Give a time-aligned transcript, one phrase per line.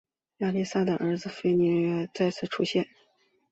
[0.39, 2.87] 以利亚撒的儿子非尼哈在约书亚记中再次出现。